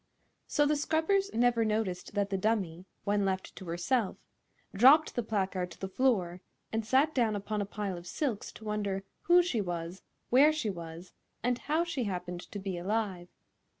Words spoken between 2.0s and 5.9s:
that the dummy, when left to herself, dropped the placard to the